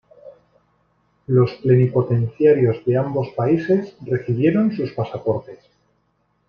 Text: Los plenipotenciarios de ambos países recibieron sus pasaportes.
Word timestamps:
Los 1.27 1.51
plenipotenciarios 1.57 2.83
de 2.85 2.97
ambos 2.97 3.29
países 3.37 3.95
recibieron 4.03 4.75
sus 4.75 4.91
pasaportes. 4.93 5.59